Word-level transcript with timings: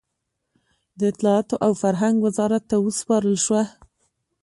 د 0.97 0.99
اطلاعاتو 1.11 1.55
او 1.65 1.71
فرهنګ 1.81 2.15
وزارت 2.25 2.63
ته 2.69 2.75
وسپارل 2.85 3.35
شوه. 3.45 3.63